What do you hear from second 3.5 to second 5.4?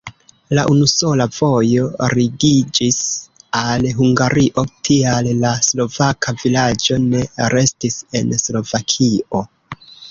al Hungario, tial